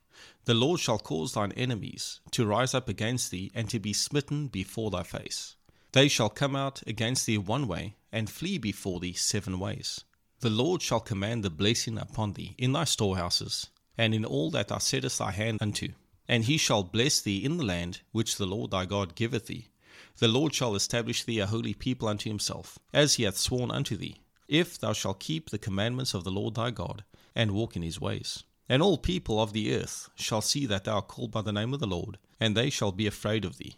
The 0.46 0.54
Lord 0.54 0.82
shall 0.82 1.00
cause 1.00 1.34
thine 1.34 1.54
enemies 1.54 2.20
to 2.32 2.46
rise 2.46 2.74
up 2.74 2.90
against 2.90 3.32
thee, 3.32 3.52
and 3.56 3.70
to 3.70 3.80
be 3.80 3.94
smitten 3.94 4.48
before 4.48 4.92
thy 4.92 5.04
face. 5.04 5.56
They 5.94 6.08
shall 6.10 6.30
come 6.30 6.56
out 6.56 6.82
against 6.86 7.26
thee 7.26 7.38
one 7.38 7.68
way, 7.68 7.96
and 8.12 8.30
flee 8.30 8.58
before 8.58 9.00
thee 9.00 9.14
seven 9.14 9.58
ways. 9.60 10.04
The 10.42 10.50
Lord 10.50 10.82
shall 10.82 11.00
command 11.00 11.44
the 11.44 11.50
blessing 11.50 11.98
upon 11.98 12.34
thee 12.34 12.56
in 12.58 12.74
thy 12.74 12.84
storehouses, 12.84 13.68
and 13.98 14.14
in 14.14 14.26
all 14.26 14.52
that 14.52 14.68
thou 14.68 14.80
settest 14.80 15.20
thy 15.20 15.32
hand 15.32 15.60
unto. 15.62 15.94
And 16.28 16.44
he 16.44 16.58
shall 16.58 16.84
bless 16.84 17.22
thee 17.22 17.46
in 17.46 17.56
the 17.56 17.64
land 17.64 18.02
which 18.12 18.36
the 18.36 18.46
Lord 18.46 18.72
thy 18.72 18.86
God 18.86 19.16
giveth 19.16 19.48
thee. 19.48 19.70
The 20.18 20.28
Lord 20.28 20.54
shall 20.54 20.76
establish 20.76 21.24
thee 21.24 21.40
a 21.40 21.48
holy 21.48 21.74
people 21.74 22.10
unto 22.10 22.30
himself, 22.30 22.78
as 22.92 23.14
he 23.14 23.24
hath 23.24 23.38
sworn 23.38 23.72
unto 23.72 23.96
thee, 23.96 24.18
if 24.50 24.78
thou 24.78 24.92
shalt 24.92 25.22
keep 25.22 25.50
the 25.50 25.58
commandments 25.58 26.14
of 26.14 26.26
the 26.26 26.32
Lord 26.32 26.56
thy 26.56 26.72
God, 26.72 27.06
and 27.34 27.52
walk 27.52 27.78
in 27.78 27.82
his 27.82 28.02
ways. 28.02 28.44
And 28.74 28.82
all 28.82 28.98
people 28.98 29.39
of 29.39 29.53
the 29.53 29.72
earth 29.75 30.10
shall 30.15 30.42
see 30.42 30.65
that 30.65 30.86
thou 30.86 30.96
art 30.96 31.08
called 31.08 31.30
by 31.30 31.44
the 31.44 31.53
name 31.53 31.75
of 31.75 31.80
the 31.80 31.86
Lord, 31.86 32.18
and 32.39 32.58
they 32.58 32.72
shall 32.72 32.92
be 32.92 33.06
afraid 33.06 33.46
of 33.46 33.60
thee. 33.60 33.75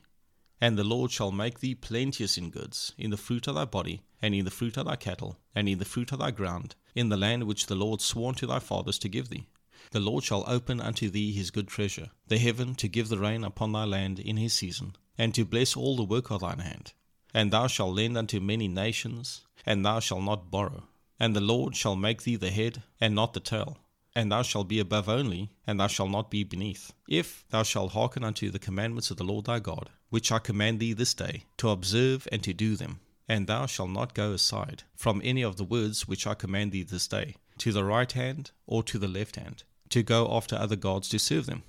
And 0.62 0.78
the 0.78 0.86
Lord 0.86 1.12
shall 1.12 1.34
make 1.34 1.60
thee 1.60 1.76
plenteous 1.76 2.38
in 2.38 2.50
goods, 2.50 2.94
in 2.98 3.12
the 3.12 3.18
fruit 3.18 3.46
of 3.48 3.56
thy 3.56 3.66
body, 3.66 4.04
and 4.22 4.34
in 4.34 4.46
the 4.46 4.52
fruit 4.52 4.78
of 4.78 4.86
thy 4.86 4.96
cattle, 4.96 5.38
and 5.54 5.68
in 5.68 5.80
the 5.80 5.84
fruit 5.84 6.14
of 6.14 6.20
thy 6.20 6.32
ground, 6.32 6.76
in 6.96 7.10
the 7.10 7.18
land 7.18 7.44
which 7.44 7.66
the 7.66 7.76
Lord 7.76 8.00
swore 8.00 8.34
to 8.36 8.48
thy 8.48 8.60
fathers 8.60 8.98
to 9.00 9.10
give 9.10 9.28
thee. 9.28 9.48
The 9.92 10.00
Lord 10.00 10.24
shall 10.24 10.46
open 10.48 10.80
unto 10.80 11.10
thee 11.10 11.34
his 11.34 11.52
good 11.52 11.68
treasure, 11.68 12.12
the 12.30 12.38
heaven 12.38 12.74
to 12.76 12.88
give 12.88 13.10
the 13.10 13.20
rain 13.20 13.44
upon 13.44 13.74
thy 13.74 13.84
land 13.84 14.20
in 14.20 14.38
his 14.38 14.54
season, 14.54 14.96
and 15.18 15.36
to 15.36 15.44
bless 15.44 15.76
all 15.76 15.98
the 15.98 16.06
work 16.06 16.32
of 16.32 16.40
thine 16.40 16.60
hand. 16.60 16.94
And 17.34 17.52
thou 17.52 17.68
shalt 17.68 17.96
lend 17.96 18.18
unto 18.18 18.40
many 18.40 18.70
nations, 18.70 19.42
and 19.66 19.86
thou 19.86 20.00
shalt 20.00 20.24
not 20.24 20.50
borrow. 20.50 20.86
And 21.20 21.36
the 21.36 21.42
Lord 21.42 21.76
shall 21.76 21.98
make 21.98 22.24
thee 22.24 22.38
the 22.38 22.50
head, 22.50 22.84
and 23.02 23.14
not 23.14 23.34
the 23.34 23.42
tail 23.42 23.78
and 24.16 24.32
thou 24.32 24.42
shalt 24.42 24.70
be 24.70 24.80
above 24.80 25.10
only, 25.10 25.52
and 25.68 25.80
thou 25.80 25.88
shalt 25.88 26.10
not 26.10 26.32
be 26.32 26.44
beneath, 26.44 26.94
if 27.10 27.44
thou 27.50 27.64
shalt 27.64 27.92
hearken 27.92 28.24
unto 28.24 28.50
the 28.50 28.60
commandments 28.60 29.12
of 29.12 29.18
the 29.18 29.24
Lord 29.24 29.46
thy 29.46 29.60
God, 29.60 29.90
which 30.10 30.32
I 30.32 30.40
command 30.40 30.80
thee 30.80 30.94
this 30.94 31.14
day, 31.14 31.44
to 31.58 31.70
observe 31.70 32.28
and 32.32 32.42
to 32.44 32.54
do 32.54 32.76
them. 32.76 33.02
And 33.28 33.48
thou 33.48 33.66
shalt 33.66 33.90
not 33.90 34.14
go 34.14 34.34
aside 34.34 34.84
from 34.96 35.20
any 35.24 35.42
of 35.42 35.58
the 35.58 35.64
words 35.64 36.08
which 36.08 36.26
I 36.26 36.36
command 36.36 36.72
thee 36.72 36.84
this 36.84 37.08
day, 37.08 37.36
to 37.58 37.72
the 37.72 37.84
right 37.84 38.12
hand 38.12 38.52
or 38.68 38.84
to 38.84 38.98
the 38.98 39.08
left 39.08 39.36
hand, 39.36 39.64
to 39.90 40.04
go 40.04 40.32
after 40.32 40.56
other 40.56 40.76
gods 40.76 41.10
to 41.10 41.20
serve 41.20 41.48
them. 41.48 41.64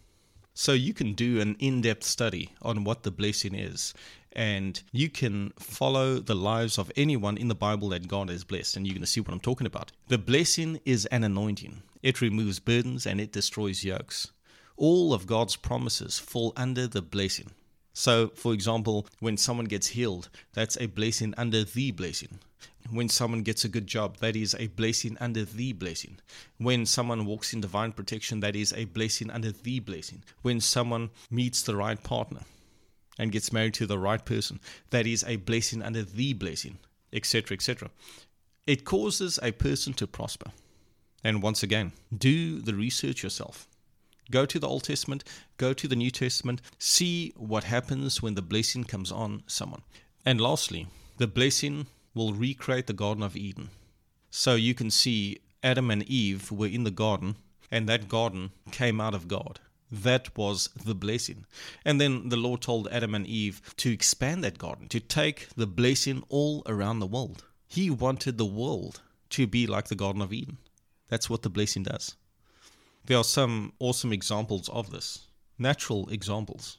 So 0.59 0.73
you 0.73 0.95
can 0.95 1.13
do 1.13 1.39
an 1.43 1.55
in 1.59 1.83
depth 1.83 2.05
study 2.05 2.55
on 2.63 2.83
what 2.83 3.03
the 3.03 3.11
blessing 3.11 3.55
is, 3.55 3.93
and 4.33 4.83
you 4.91 5.11
can 5.11 5.53
follow 5.59 6.19
the 6.19 6.35
lives 6.35 6.79
of 6.79 6.91
anyone 6.97 7.37
in 7.37 7.49
the 7.49 7.55
Bible 7.55 7.91
that 7.91 8.09
God 8.09 8.31
has 8.31 8.43
blessed, 8.43 8.75
and 8.75 8.87
you're 8.87 8.95
going 8.95 9.03
to 9.03 9.07
see 9.07 9.21
what 9.21 9.35
I'm 9.35 9.39
talking 9.39 9.67
about. 9.67 9.93
The 10.09 10.17
blessing 10.17 10.81
is 10.87 11.05
an 11.07 11.25
anointing, 11.25 11.83
it 12.03 12.23
removes 12.23 12.59
burdens 12.59 13.05
and 13.05 13.21
it 13.21 13.33
destroys 13.33 13.85
yokes. 13.85 14.33
All 14.79 15.13
of 15.13 15.27
God's 15.27 15.57
promises 15.57 16.19
fall 16.19 16.55
under 16.57 16.87
the 16.87 17.03
blessing. 17.03 17.51
So, 17.93 18.29
for 18.29 18.55
example, 18.55 19.07
when 19.21 19.37
someone 19.37 19.67
gets 19.67 19.89
healed, 19.89 20.31
that's 20.55 20.79
a 20.81 20.87
blessing 20.87 21.35
under 21.37 21.65
the 21.65 21.91
blessing. 21.91 22.39
When 22.91 23.09
someone 23.09 23.43
gets 23.43 23.65
a 23.65 23.69
good 23.69 23.87
job, 23.87 24.19
that 24.19 24.37
is 24.37 24.55
a 24.59 24.69
blessing 24.69 25.17
under 25.21 25.45
the 25.45 25.73
blessing. 25.73 26.19
When 26.59 26.87
someone 26.87 27.27
walks 27.27 27.53
in 27.53 27.61
divine 27.61 27.93
protection, 27.93 28.41
that 28.41 28.55
is 28.55 28.73
a 28.73 28.85
blessing 28.85 29.31
under 29.31 29.53
the 29.53 29.81
blessing. 29.81 30.23
When 30.43 30.61
someone 30.61 31.11
meets 31.31 31.63
the 31.63 31.77
right 31.77 32.03
partner 32.03 32.41
and 33.19 33.33
gets 33.33 33.53
married 33.53 33.75
to 33.75 33.87
the 33.87 33.99
right 33.99 34.25
person, 34.25 34.61
that 34.91 35.07
is 35.07 35.25
a 35.25 35.37
blessing 35.37 35.83
under 35.83 36.03
the 36.03 36.33
blessing, 36.35 36.79
etc., 37.13 37.55
etc. 37.55 37.91
It 38.67 38.85
causes 38.85 39.39
a 39.43 39.53
person 39.53 39.93
to 39.95 40.07
prosper. 40.07 40.51
And 41.25 41.43
once 41.43 41.63
again, 41.63 41.93
do 42.17 42.61
the 42.61 42.75
research 42.75 43.23
yourself. 43.23 43.67
Go 44.31 44.45
to 44.47 44.59
the 44.59 44.69
Old 44.69 44.85
Testament, 44.85 45.25
go 45.57 45.73
to 45.73 45.89
the 45.89 45.97
New 45.97 46.11
Testament, 46.11 46.61
see 46.79 47.33
what 47.37 47.65
happens 47.65 48.23
when 48.23 48.35
the 48.35 48.43
blessing 48.43 48.85
comes 48.85 49.13
on 49.13 49.43
someone. 49.47 49.83
And 50.25 50.41
lastly, 50.41 50.89
the 51.19 51.27
blessing 51.27 51.87
will 52.17 52.33
recreate 52.33 52.87
the 52.87 52.93
Garden 52.93 53.23
of 53.23 53.37
Eden. 53.37 53.69
So 54.31 54.55
you 54.57 54.75
can 54.75 54.91
see 54.91 55.39
Adam 55.63 55.91
and 55.91 56.03
Eve 56.05 56.51
were 56.51 56.67
in 56.67 56.85
the 56.85 56.91
garden, 56.91 57.37
and 57.71 57.89
that 57.89 58.09
garden 58.09 58.51
came 58.73 59.01
out 59.01 59.15
of 59.15 59.29
God. 59.29 59.61
That 59.93 60.37
was 60.37 60.69
the 60.85 60.95
blessing. 60.95 61.45
And 61.85 62.01
then 62.01 62.31
the 62.31 62.37
Lord 62.37 62.63
told 62.63 62.89
Adam 62.89 63.15
and 63.15 63.27
Eve 63.27 63.61
to 63.77 63.93
expand 63.93 64.43
that 64.43 64.59
garden, 64.59 64.89
to 64.89 64.99
take 64.99 65.49
the 65.57 65.67
blessing 65.67 66.25
all 66.29 66.63
around 66.67 66.99
the 66.99 67.07
world. 67.07 67.45
He 67.69 67.91
wanted 67.91 68.39
the 68.39 68.47
world 68.47 69.03
to 69.31 69.47
be 69.47 69.67
like 69.67 69.89
the 69.89 69.95
Garden 69.95 70.23
of 70.23 70.33
Eden. 70.33 70.59
That's 71.09 71.31
what 71.31 71.43
the 71.43 71.51
blessing 71.51 71.83
does. 71.85 72.17
There 73.05 73.19
are 73.19 73.25
some 73.25 73.73
awesome 73.79 74.13
examples 74.13 74.69
of 74.71 74.91
this, 74.91 75.27
natural 75.59 76.09
examples. 76.09 76.79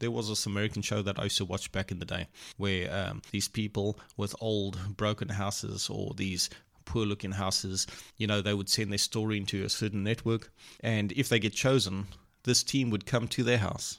There 0.00 0.10
was 0.10 0.28
this 0.28 0.46
American 0.46 0.82
show 0.82 1.02
that 1.02 1.18
I 1.18 1.24
used 1.24 1.38
to 1.38 1.44
watch 1.44 1.72
back 1.72 1.90
in 1.90 1.98
the 1.98 2.04
day 2.04 2.28
where 2.56 2.92
um, 2.92 3.22
these 3.30 3.48
people 3.48 3.98
with 4.16 4.34
old 4.40 4.96
broken 4.96 5.28
houses 5.28 5.90
or 5.90 6.14
these 6.14 6.50
poor 6.84 7.04
looking 7.04 7.32
houses, 7.32 7.86
you 8.16 8.26
know, 8.26 8.40
they 8.40 8.54
would 8.54 8.68
send 8.68 8.90
their 8.90 8.98
story 8.98 9.36
into 9.36 9.64
a 9.64 9.68
certain 9.68 10.02
network. 10.02 10.50
And 10.80 11.12
if 11.12 11.28
they 11.28 11.38
get 11.38 11.52
chosen, 11.52 12.06
this 12.44 12.62
team 12.62 12.90
would 12.90 13.06
come 13.06 13.28
to 13.28 13.44
their 13.44 13.58
house 13.58 13.98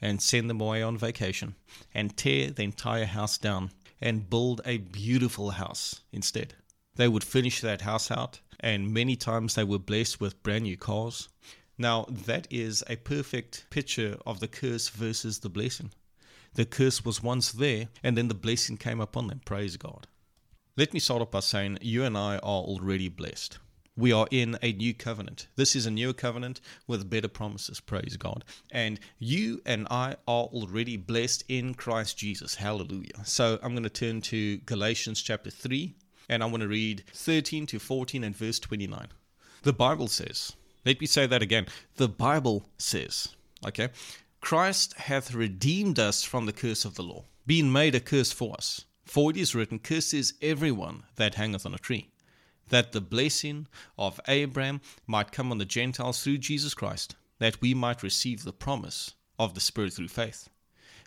and 0.00 0.20
send 0.20 0.48
them 0.48 0.60
away 0.60 0.82
on 0.82 0.96
vacation 0.96 1.54
and 1.94 2.16
tear 2.16 2.50
the 2.50 2.62
entire 2.64 3.06
house 3.06 3.38
down 3.38 3.70
and 4.00 4.28
build 4.28 4.60
a 4.64 4.78
beautiful 4.78 5.50
house 5.50 6.00
instead. 6.12 6.54
They 6.96 7.08
would 7.08 7.24
finish 7.24 7.60
that 7.60 7.82
house 7.82 8.10
out 8.10 8.40
and 8.60 8.94
many 8.94 9.16
times 9.16 9.54
they 9.54 9.64
were 9.64 9.78
blessed 9.78 10.20
with 10.20 10.42
brand 10.42 10.64
new 10.64 10.76
cars. 10.76 11.28
Now, 11.82 12.06
that 12.08 12.46
is 12.48 12.84
a 12.88 12.94
perfect 12.94 13.66
picture 13.70 14.16
of 14.24 14.38
the 14.38 14.46
curse 14.46 14.88
versus 14.88 15.40
the 15.40 15.48
blessing. 15.48 15.90
The 16.54 16.64
curse 16.64 17.04
was 17.04 17.24
once 17.24 17.50
there, 17.50 17.88
and 18.04 18.16
then 18.16 18.28
the 18.28 18.34
blessing 18.34 18.76
came 18.76 19.00
upon 19.00 19.26
them. 19.26 19.40
Praise 19.44 19.76
God. 19.76 20.06
Let 20.76 20.94
me 20.94 21.00
start 21.00 21.22
off 21.22 21.32
by 21.32 21.40
saying 21.40 21.78
you 21.80 22.04
and 22.04 22.16
I 22.16 22.36
are 22.36 22.62
already 22.62 23.08
blessed. 23.08 23.58
We 23.96 24.12
are 24.12 24.28
in 24.30 24.56
a 24.62 24.72
new 24.72 24.94
covenant. 24.94 25.48
This 25.56 25.74
is 25.74 25.84
a 25.84 25.90
new 25.90 26.12
covenant 26.12 26.60
with 26.86 27.10
better 27.10 27.26
promises. 27.26 27.80
Praise 27.80 28.16
God. 28.16 28.44
And 28.70 29.00
you 29.18 29.60
and 29.66 29.88
I 29.90 30.14
are 30.28 30.44
already 30.44 30.96
blessed 30.96 31.42
in 31.48 31.74
Christ 31.74 32.16
Jesus. 32.16 32.54
Hallelujah. 32.54 33.24
So 33.24 33.58
I'm 33.60 33.72
going 33.72 33.82
to 33.82 33.90
turn 33.90 34.20
to 34.20 34.58
Galatians 34.58 35.20
chapter 35.20 35.50
3, 35.50 35.96
and 36.28 36.44
I 36.44 36.46
want 36.46 36.60
to 36.60 36.68
read 36.68 37.02
13 37.12 37.66
to 37.66 37.80
14 37.80 38.22
and 38.22 38.36
verse 38.36 38.60
29. 38.60 39.08
The 39.64 39.72
Bible 39.72 40.06
says, 40.06 40.52
let 40.84 41.00
me 41.00 41.06
say 41.06 41.26
that 41.26 41.42
again. 41.42 41.66
The 41.96 42.08
Bible 42.08 42.64
says, 42.78 43.28
okay, 43.66 43.88
Christ 44.40 44.94
hath 44.94 45.34
redeemed 45.34 45.98
us 45.98 46.24
from 46.24 46.46
the 46.46 46.52
curse 46.52 46.84
of 46.84 46.96
the 46.96 47.04
law, 47.04 47.24
being 47.46 47.70
made 47.70 47.94
a 47.94 48.00
curse 48.00 48.32
for 48.32 48.54
us. 48.54 48.84
For 49.04 49.30
it 49.30 49.36
is 49.36 49.54
written, 49.54 49.78
Cursed 49.78 50.14
is 50.14 50.34
everyone 50.40 51.04
that 51.16 51.34
hangeth 51.34 51.66
on 51.66 51.74
a 51.74 51.78
tree, 51.78 52.10
that 52.70 52.92
the 52.92 53.00
blessing 53.00 53.68
of 53.98 54.20
Abraham 54.26 54.80
might 55.06 55.32
come 55.32 55.50
on 55.50 55.58
the 55.58 55.64
Gentiles 55.64 56.22
through 56.22 56.38
Jesus 56.38 56.74
Christ, 56.74 57.14
that 57.38 57.60
we 57.60 57.74
might 57.74 58.02
receive 58.02 58.42
the 58.42 58.52
promise 58.52 59.14
of 59.38 59.54
the 59.54 59.60
Spirit 59.60 59.92
through 59.92 60.08
faith. 60.08 60.48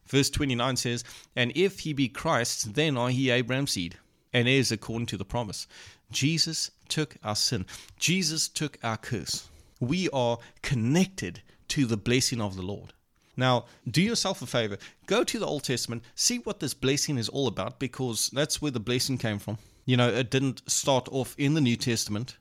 Verse 0.06 0.30
29 0.30 0.78
says, 0.78 1.04
And 1.36 1.52
if 1.56 1.80
he 1.80 1.94
be 1.94 2.08
Christ, 2.08 2.76
then 2.76 2.96
are 2.96 3.10
he 3.10 3.30
Abraham's 3.30 3.72
seed, 3.72 3.98
and 4.32 4.48
heirs 4.48 4.72
according 4.72 5.08
to 5.08 5.18
the 5.18 5.26
promise. 5.26 5.66
Jesus 6.12 6.72
took 6.88 7.18
our 7.24 7.36
sin, 7.36 7.66
Jesus 7.98 8.48
took 8.48 8.78
our 8.84 8.98
curse. 8.98 9.50
We 9.88 10.10
are 10.10 10.38
connected 10.62 11.42
to 11.70 11.86
the 11.86 11.98
blessing 11.98 12.42
of 12.42 12.56
the 12.56 12.62
Lord. 12.62 12.94
Now, 13.38 13.66
do 13.90 14.02
yourself 14.02 14.42
a 14.42 14.46
favor. 14.46 14.78
Go 15.08 15.24
to 15.24 15.40
the 15.40 15.46
Old 15.46 15.64
Testament, 15.64 16.04
see 16.16 16.38
what 16.40 16.60
this 16.60 16.74
blessing 16.74 17.18
is 17.18 17.30
all 17.30 17.48
about, 17.48 17.80
because 17.80 18.30
that's 18.34 18.62
where 18.62 18.72
the 18.72 18.80
blessing 18.80 19.18
came 19.18 19.40
from. 19.40 19.58
You 19.86 19.98
know, 19.98 20.10
it 20.10 20.32
didn't 20.32 20.70
start 20.70 21.10
off 21.12 21.36
in 21.38 21.54
the 21.54 21.62
New 21.62 21.76
Testament. 21.76 22.38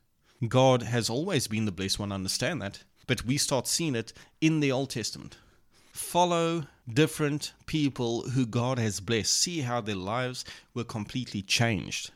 God 0.49 0.83
has 0.83 1.11
always 1.11 1.47
been 1.47 1.65
the 1.65 1.73
blessed 1.73 1.99
one, 1.99 2.13
understand 2.13 2.63
that. 2.63 2.85
But 3.07 3.25
we 3.25 3.37
start 3.37 3.67
seeing 3.67 3.95
it 3.95 4.13
in 4.41 4.61
the 4.61 4.73
Old 4.73 4.91
Testament. 4.91 5.37
Follow 5.93 6.65
different 6.93 7.53
people 7.67 8.23
who 8.31 8.47
God 8.47 8.79
has 8.79 9.01
blessed. 9.01 9.33
See 9.33 9.61
how 9.61 9.81
their 9.81 9.95
lives 9.95 10.45
were 10.75 10.85
completely 10.85 11.43
changed. 11.43 12.11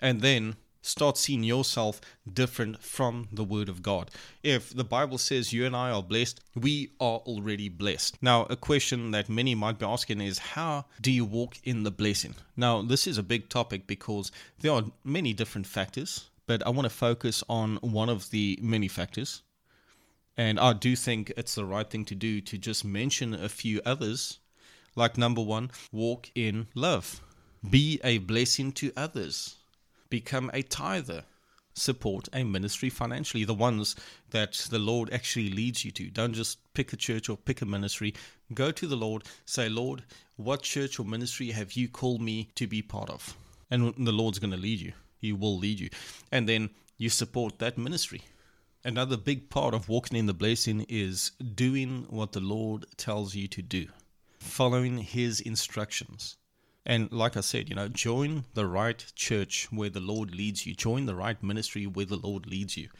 And 0.00 0.20
then 0.20 0.56
start 0.86 1.18
seeing 1.18 1.42
yourself 1.42 2.00
different 2.32 2.82
from 2.82 3.28
the 3.32 3.44
Word 3.44 3.68
of 3.68 3.82
God. 3.82 4.10
If 4.42 4.70
the 4.70 4.84
Bible 4.84 5.18
says 5.18 5.52
you 5.52 5.66
and 5.66 5.74
I 5.74 5.90
are 5.90 6.02
blessed, 6.02 6.40
we 6.54 6.90
are 7.00 7.18
already 7.18 7.68
blessed. 7.68 8.22
Now, 8.22 8.44
a 8.44 8.56
question 8.56 9.10
that 9.10 9.28
many 9.28 9.54
might 9.54 9.78
be 9.78 9.86
asking 9.86 10.20
is 10.20 10.38
how 10.38 10.84
do 11.00 11.10
you 11.10 11.24
walk 11.24 11.56
in 11.64 11.82
the 11.82 11.90
blessing? 11.90 12.36
Now, 12.56 12.82
this 12.82 13.06
is 13.06 13.18
a 13.18 13.22
big 13.22 13.48
topic 13.48 13.86
because 13.86 14.30
there 14.60 14.72
are 14.72 14.84
many 15.02 15.32
different 15.32 15.66
factors, 15.66 16.30
but 16.46 16.64
I 16.64 16.70
want 16.70 16.84
to 16.86 16.90
focus 16.90 17.42
on 17.48 17.76
one 17.76 18.08
of 18.08 18.30
the 18.30 18.58
many 18.62 18.88
factors. 18.88 19.42
And 20.36 20.60
I 20.60 20.72
do 20.72 20.94
think 20.94 21.32
it's 21.36 21.54
the 21.54 21.64
right 21.64 21.88
thing 21.88 22.04
to 22.04 22.14
do 22.14 22.40
to 22.42 22.58
just 22.58 22.84
mention 22.84 23.34
a 23.34 23.48
few 23.48 23.80
others. 23.84 24.38
Like 24.94 25.18
number 25.18 25.42
one, 25.42 25.70
walk 25.90 26.30
in 26.34 26.68
love. 26.74 27.20
Be 27.68 27.98
a 28.04 28.18
blessing 28.18 28.70
to 28.72 28.92
others. 28.96 29.56
Become 30.08 30.50
a 30.54 30.62
tither. 30.62 31.24
Support 31.74 32.28
a 32.32 32.42
ministry 32.42 32.88
financially, 32.88 33.44
the 33.44 33.52
ones 33.52 33.96
that 34.30 34.54
the 34.70 34.78
Lord 34.78 35.12
actually 35.12 35.50
leads 35.50 35.84
you 35.84 35.90
to. 35.92 36.08
Don't 36.08 36.32
just 36.32 36.58
pick 36.72 36.94
a 36.94 36.96
church 36.96 37.28
or 37.28 37.36
pick 37.36 37.60
a 37.60 37.66
ministry. 37.66 38.14
Go 38.54 38.70
to 38.72 38.86
the 38.86 38.96
Lord, 38.96 39.24
say, 39.44 39.68
Lord, 39.68 40.04
what 40.36 40.62
church 40.62 40.98
or 40.98 41.04
ministry 41.04 41.50
have 41.50 41.72
you 41.72 41.88
called 41.88 42.22
me 42.22 42.48
to 42.54 42.66
be 42.66 42.80
part 42.80 43.10
of? 43.10 43.36
And 43.70 43.92
the 43.98 44.12
Lord's 44.12 44.38
going 44.38 44.52
to 44.52 44.56
lead 44.56 44.80
you. 44.80 44.92
He 45.18 45.32
will 45.32 45.58
lead 45.58 45.78
you. 45.80 45.90
And 46.32 46.48
then 46.48 46.70
you 46.96 47.10
support 47.10 47.58
that 47.58 47.76
ministry. 47.76 48.22
Another 48.84 49.16
big 49.16 49.50
part 49.50 49.74
of 49.74 49.88
walking 49.88 50.16
in 50.16 50.26
the 50.26 50.32
blessing 50.32 50.86
is 50.88 51.32
doing 51.54 52.06
what 52.08 52.32
the 52.32 52.40
Lord 52.40 52.86
tells 52.96 53.34
you 53.34 53.48
to 53.48 53.60
do, 53.60 53.88
following 54.38 54.98
His 54.98 55.40
instructions. 55.40 56.36
And 56.88 57.10
like 57.10 57.36
I 57.36 57.40
said, 57.40 57.68
you 57.68 57.74
know, 57.74 57.88
join 57.88 58.44
the 58.54 58.64
right 58.64 59.04
church 59.16 59.66
where 59.72 59.90
the 59.90 59.98
Lord 59.98 60.32
leads 60.32 60.66
you, 60.66 60.72
join 60.72 61.06
the 61.06 61.16
right 61.16 61.42
ministry 61.42 61.84
where 61.84 62.06
the 62.06 62.16
Lord 62.16 62.46
leads 62.46 62.76
you. 62.76 62.90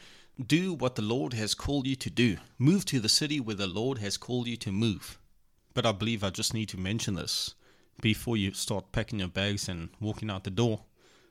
Do 0.45 0.73
what 0.73 0.95
the 0.95 1.01
Lord 1.01 1.33
has 1.33 1.55
called 1.55 1.87
you 1.87 1.95
to 1.95 2.09
do. 2.09 2.35
Move 2.59 2.83
to 2.85 2.99
the 2.99 3.07
city 3.07 3.39
where 3.39 3.55
the 3.55 3.65
Lord 3.65 3.99
has 3.99 4.17
called 4.17 4.47
you 4.47 4.57
to 4.57 4.73
move. 4.73 5.17
But 5.73 5.85
I 5.85 5.93
believe 5.93 6.21
I 6.21 6.31
just 6.31 6.53
need 6.53 6.67
to 6.69 6.77
mention 6.77 7.15
this 7.15 7.55
before 8.01 8.35
you 8.35 8.51
start 8.51 8.91
packing 8.91 9.19
your 9.19 9.29
bags 9.29 9.69
and 9.69 9.89
walking 10.01 10.29
out 10.29 10.43
the 10.43 10.49
door. 10.49 10.81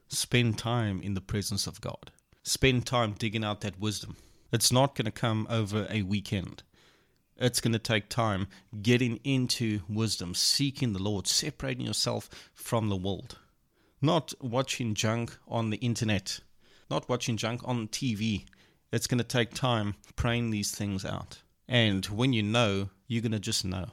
Spend 0.09 0.57
time 0.57 1.03
in 1.03 1.13
the 1.13 1.21
presence 1.21 1.67
of 1.67 1.83
God. 1.83 2.11
Spend 2.43 2.87
time 2.87 3.13
digging 3.19 3.45
out 3.45 3.61
that 3.61 3.79
wisdom. 3.79 4.17
It's 4.51 4.73
not 4.73 4.95
going 4.95 5.05
to 5.05 5.11
come 5.11 5.47
over 5.51 5.87
a 5.91 6.03
weekend. 6.03 6.63
It's 7.39 7.61
going 7.61 7.73
to 7.73 7.79
take 7.79 8.09
time 8.09 8.49
getting 8.83 9.21
into 9.23 9.81
wisdom, 9.89 10.35
seeking 10.35 10.93
the 10.93 11.03
Lord, 11.03 11.27
separating 11.27 11.85
yourself 11.85 12.31
from 12.55 12.89
the 12.89 12.97
world. 12.97 13.39
Not 14.01 14.33
watching 14.41 14.95
junk 14.95 15.37
on 15.47 15.71
the 15.71 15.77
internet, 15.79 16.41
not 16.91 17.09
watching 17.09 17.37
junk 17.37 17.63
on 17.65 17.89
TV 17.89 18.47
It's 18.93 19.07
going 19.07 19.19
to 19.19 19.25
take 19.25 19.53
time 19.53 19.95
praying 20.15 20.51
these 20.51 20.71
things 20.71 21.05
out. 21.05 21.43
And 21.69 22.07
when 22.07 22.33
you 22.33 22.43
know, 22.43 22.91
you're 23.09 23.23
going 23.23 23.33
to 23.33 23.41
just 23.41 23.65
know. 23.65 23.87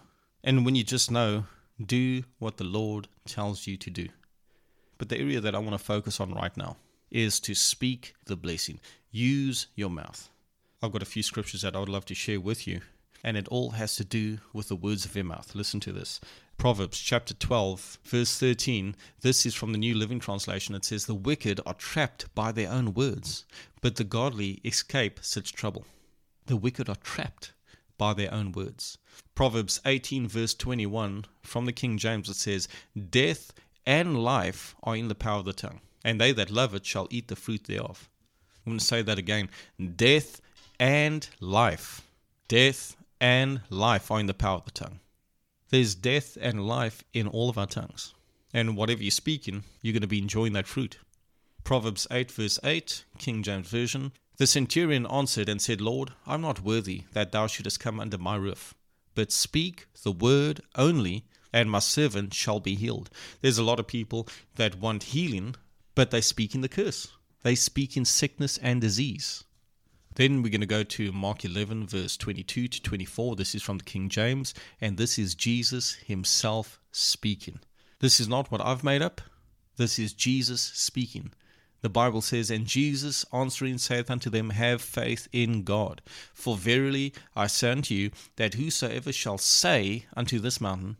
And 0.44 0.66
when 0.66 0.76
you 0.76 0.84
just 0.84 1.10
know, 1.10 1.46
do 1.84 2.24
what 2.40 2.58
the 2.58 2.64
Lord 2.64 3.08
tells 3.26 3.66
you 3.66 3.76
to 3.78 3.90
do. 3.90 4.08
But 4.98 5.10
the 5.10 5.20
area 5.20 5.42
that 5.42 5.56
I 5.56 5.60
want 5.60 5.72
to 5.72 5.84
focus 5.84 6.20
on 6.20 6.34
right 6.34 6.56
now 6.56 6.78
is 7.10 7.40
to 7.42 7.56
speak 7.56 8.14
the 8.26 8.36
blessing. 8.36 8.80
Use 9.12 9.68
your 9.76 9.90
mouth. 9.90 10.30
I've 10.82 10.92
got 10.92 11.02
a 11.02 11.06
few 11.06 11.24
scriptures 11.24 11.62
that 11.64 11.76
I 11.76 11.80
would 11.80 11.90
love 11.90 12.06
to 12.06 12.16
share 12.16 12.40
with 12.40 12.68
you, 12.68 12.82
and 13.24 13.38
it 13.38 13.48
all 13.48 13.72
has 13.72 13.96
to 13.96 14.04
do 14.04 14.40
with 14.52 14.68
the 14.68 14.76
words 14.76 15.06
of 15.06 15.16
your 15.16 15.24
mouth. 15.24 15.56
Listen 15.56 15.80
to 15.80 15.92
this. 15.92 16.20
Proverbs 16.58 17.00
chapter 17.00 17.34
12, 17.34 18.00
verse 18.04 18.38
13. 18.38 18.96
This 19.22 19.46
is 19.46 19.56
from 19.56 19.72
the 19.72 19.78
New 19.78 19.96
Living 19.96 20.20
Translation. 20.20 20.76
It 20.76 20.86
says, 20.86 21.06
The 21.06 21.16
wicked 21.16 21.60
are 21.66 21.74
trapped 21.74 22.34
by 22.36 22.52
their 22.52 22.70
own 22.70 22.94
words, 22.94 23.46
but 23.82 23.96
the 23.96 24.04
godly 24.04 24.62
escape 24.64 25.20
such 25.22 25.54
trouble. 25.54 25.86
The 26.46 26.58
wicked 26.58 26.90
are 26.90 26.98
trapped 26.98 27.54
by 27.98 28.14
their 28.14 28.34
own 28.34 28.52
words. 28.52 28.98
Proverbs 29.36 29.80
18, 29.86 30.28
verse 30.28 30.54
21, 30.54 31.26
from 31.42 31.66
the 31.66 31.72
King 31.72 31.98
James, 31.98 32.30
it 32.30 32.36
says, 32.36 32.68
Death 33.10 33.54
and 33.86 34.24
life 34.24 34.76
are 34.84 34.96
in 34.96 35.08
the 35.08 35.16
power 35.16 35.40
of 35.40 35.46
the 35.46 35.54
tongue, 35.54 35.82
and 36.04 36.20
they 36.20 36.32
that 36.34 36.52
love 36.52 36.74
it 36.74 36.86
shall 36.86 37.08
eat 37.10 37.28
the 37.28 37.36
fruit 37.36 37.64
thereof. 37.66 38.10
I'm 38.66 38.72
going 38.72 38.80
to 38.80 38.86
say 38.86 39.02
that 39.02 39.18
again. 39.18 39.50
Death 39.96 40.42
and 40.80 41.28
life. 41.40 42.02
Death 42.48 42.96
and 43.24 43.62
life 43.70 44.12
are 44.12 44.20
in 44.20 44.26
the 44.26 44.34
power 44.34 44.58
of 44.58 44.66
the 44.66 44.72
tongue. 44.72 45.00
There's 45.70 45.96
death 45.96 46.38
and 46.42 46.68
life 46.68 47.06
in 47.14 47.26
all 47.26 47.50
of 47.50 47.58
our 47.58 47.66
tongues. 47.66 48.14
And 48.54 48.76
whatever 48.76 49.02
you're 49.02 49.12
speaking, 49.12 49.64
you're 49.82 49.94
going 49.94 50.02
to 50.02 50.08
be 50.08 50.18
enjoying 50.18 50.52
that 50.54 50.68
fruit. 50.68 51.00
Proverbs 51.64 52.06
8, 52.12 52.30
verse 52.30 52.60
8, 52.66 53.06
King 53.18 53.42
James 53.42 53.70
Version. 53.70 54.12
The 54.36 54.46
centurion 54.46 55.08
answered 55.08 55.48
and 55.48 55.62
said, 55.62 55.80
Lord, 55.80 56.12
I'm 56.28 56.42
not 56.42 56.66
worthy 56.66 57.04
that 57.14 57.32
thou 57.32 57.48
shouldest 57.48 57.80
come 57.80 57.98
under 57.98 58.18
my 58.18 58.36
roof, 58.36 58.76
but 59.16 59.32
speak 59.32 59.86
the 60.04 60.12
word 60.12 60.60
only, 60.76 61.24
and 61.54 61.72
my 61.72 61.80
servant 61.80 62.34
shall 62.34 62.60
be 62.60 62.76
healed. 62.76 63.10
There's 63.40 63.58
a 63.58 63.64
lot 63.64 63.80
of 63.80 63.88
people 63.88 64.28
that 64.56 64.82
want 64.82 65.04
healing, 65.04 65.56
but 65.96 66.12
they 66.12 66.20
speak 66.20 66.56
in 66.56 66.60
the 66.62 66.68
curse. 66.68 67.08
They 67.44 67.56
speak 67.56 67.96
in 67.96 68.04
sickness 68.04 68.58
and 68.58 68.82
disease. 68.82 69.46
Then 70.16 70.44
we're 70.44 70.50
going 70.50 70.62
to 70.62 70.68
go 70.68 70.84
to 70.84 71.12
Mark 71.12 71.44
11, 71.44 71.88
verse 71.88 72.18
22 72.18 72.68
to 72.68 72.82
24. 72.82 73.36
This 73.36 73.56
is 73.56 73.64
from 73.64 73.80
the 73.80 73.84
King 73.84 74.10
James, 74.10 74.54
and 74.80 74.98
this 74.98 75.18
is 75.18 75.34
Jesus 75.34 75.94
himself 75.94 76.80
speaking. 76.92 77.60
This 78.00 78.20
is 78.20 78.28
not 78.28 78.52
what 78.52 78.62
I've 78.62 78.84
made 78.84 79.02
up, 79.02 79.22
this 79.78 79.98
is 79.98 80.14
Jesus 80.14 80.62
speaking. 80.62 81.32
The 81.82 81.90
Bible 81.90 82.22
says, 82.22 82.52
And 82.52 82.68
Jesus 82.68 83.26
answering 83.34 83.80
saith 83.80 84.12
unto 84.12 84.30
them, 84.30 84.52
Have 84.52 84.82
faith 84.82 85.28
in 85.34 85.64
God. 85.64 86.02
For 86.34 86.56
verily 86.56 87.14
I 87.36 87.48
say 87.48 87.72
unto 87.72 87.96
you, 87.96 88.12
that 88.36 88.54
whosoever 88.54 89.12
shall 89.12 89.40
say 89.40 90.06
unto 90.16 90.40
this 90.40 90.62
mountain, 90.62 90.98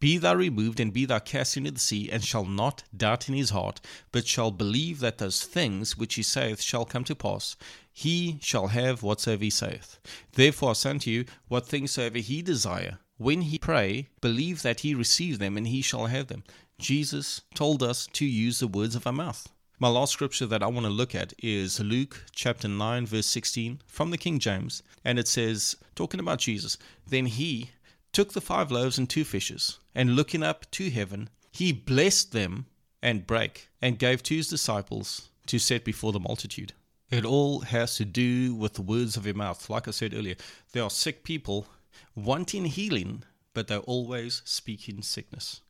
be 0.00 0.18
thou 0.18 0.34
removed 0.34 0.80
and 0.80 0.92
be 0.92 1.06
thou 1.06 1.18
cast 1.18 1.56
into 1.56 1.70
the 1.70 1.80
sea, 1.80 2.10
and 2.10 2.22
shall 2.22 2.44
not 2.44 2.84
doubt 2.94 3.28
in 3.28 3.34
his 3.34 3.50
heart, 3.50 3.80
but 4.12 4.26
shall 4.26 4.50
believe 4.50 5.00
that 5.00 5.16
those 5.16 5.44
things 5.44 5.96
which 5.96 6.16
he 6.16 6.22
saith 6.22 6.60
shall 6.60 6.84
come 6.84 7.04
to 7.04 7.14
pass, 7.14 7.56
he 7.94 8.38
shall 8.42 8.66
have 8.66 9.02
whatsoever 9.02 9.44
he 9.44 9.50
saith. 9.50 9.98
Therefore 10.32 10.70
I 10.70 10.72
say 10.72 10.90
unto 10.90 11.10
you, 11.10 11.24
what 11.48 11.66
things 11.66 11.92
soever 11.92 12.18
he 12.18 12.42
desire, 12.42 12.98
when 13.16 13.42
he 13.42 13.58
pray, 13.58 14.08
believe 14.20 14.62
that 14.62 14.80
he 14.80 14.94
receive 14.94 15.38
them, 15.38 15.56
and 15.56 15.68
he 15.68 15.80
shall 15.80 16.06
have 16.06 16.26
them. 16.26 16.42
Jesus 16.78 17.42
told 17.54 17.84
us 17.84 18.08
to 18.08 18.26
use 18.26 18.58
the 18.58 18.66
words 18.66 18.96
of 18.96 19.06
our 19.06 19.12
mouth. 19.12 19.48
My 19.78 19.88
last 19.88 20.12
scripture 20.12 20.46
that 20.46 20.62
I 20.62 20.66
want 20.66 20.86
to 20.86 20.90
look 20.90 21.14
at 21.14 21.32
is 21.38 21.78
Luke 21.78 22.24
chapter 22.32 22.66
9, 22.66 23.06
verse 23.06 23.26
16 23.26 23.80
from 23.86 24.10
the 24.10 24.18
King 24.18 24.40
James. 24.40 24.82
And 25.04 25.18
it 25.18 25.28
says, 25.28 25.76
talking 25.94 26.20
about 26.20 26.40
Jesus, 26.40 26.76
then 27.06 27.26
he, 27.26 27.70
took 28.12 28.32
the 28.32 28.40
five 28.40 28.72
loaves 28.72 28.98
and 28.98 29.08
two 29.08 29.24
fishes, 29.24 29.78
and 29.94 30.16
looking 30.16 30.42
up 30.42 30.68
to 30.72 30.90
heaven, 30.90 31.30
he 31.52 31.72
blessed 31.72 32.32
them 32.32 32.66
and 33.02 33.26
brake, 33.26 33.68
and 33.80 33.98
gave 33.98 34.22
to 34.24 34.34
his 34.34 34.48
disciples 34.48 35.28
to 35.46 35.58
set 35.60 35.84
before 35.84 36.10
the 36.10 36.20
multitude. 36.20 36.72
It 37.10 37.24
all 37.24 37.60
has 37.60 37.96
to 37.96 38.04
do 38.04 38.54
with 38.54 38.74
the 38.74 38.82
words 38.82 39.16
of 39.16 39.26
your 39.26 39.34
mouth. 39.34 39.68
Like 39.68 39.86
I 39.86 39.92
said 39.92 40.14
earlier, 40.14 40.36
there 40.72 40.82
are 40.82 40.90
sick 40.90 41.22
people 41.22 41.66
wanting 42.14 42.64
healing, 42.64 43.24
but 43.52 43.68
they're 43.68 43.78
always 43.78 44.42
speaking 44.44 45.02
sickness. 45.02 45.60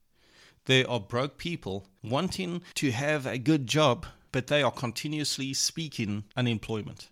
There 0.66 0.88
are 0.88 1.01
broke 1.01 1.37
people 1.37 1.87
wanting 2.03 2.62
to 2.77 2.90
have 2.92 3.27
a 3.27 3.37
good 3.37 3.66
job, 3.66 4.07
but 4.33 4.47
they 4.47 4.62
are 4.62 4.70
continuously 4.70 5.53
speaking 5.53 6.25
unemployment. 6.37 7.11